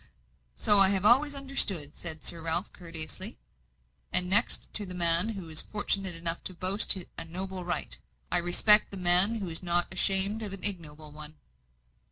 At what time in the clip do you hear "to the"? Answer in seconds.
4.73-4.95